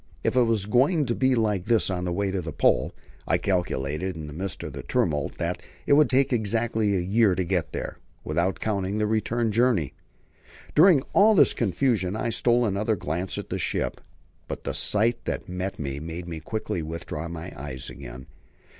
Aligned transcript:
If 0.23 0.35
it 0.35 0.41
was 0.45 0.65
going 0.65 1.05
to 1.05 1.13
be 1.13 1.35
like 1.35 1.65
this 1.65 1.91
on 1.91 2.05
the 2.05 2.11
way 2.11 2.31
to 2.31 2.41
the 2.41 2.51
Pole, 2.51 2.91
I 3.27 3.37
calculated 3.37 4.15
in 4.15 4.25
the 4.25 4.33
midst 4.33 4.63
of 4.63 4.73
the 4.73 4.81
tumult 4.81 5.37
that 5.37 5.61
it 5.85 5.93
would 5.93 6.09
take 6.09 6.33
exactly 6.33 6.95
a 6.95 6.99
year 7.01 7.35
to 7.35 7.43
get 7.43 7.71
there, 7.71 7.99
without 8.23 8.59
counting 8.59 8.97
the 8.97 9.05
return 9.05 9.51
journey. 9.51 9.93
During 10.73 11.03
all 11.13 11.35
this 11.35 11.53
confusion 11.53 12.15
I 12.15 12.31
stole 12.31 12.65
another 12.65 12.95
glance 12.95 13.37
at 13.37 13.49
the 13.51 13.59
ship, 13.59 14.01
but 14.47 14.63
the 14.63 14.73
sight 14.73 15.23
that 15.25 15.47
met 15.47 15.77
me 15.77 15.99
made 15.99 16.27
me 16.27 16.39
quickly 16.39 16.81
withdraw 16.81 17.27
my 17.27 17.53
eyes 17.55 17.91
again. 17.91 18.25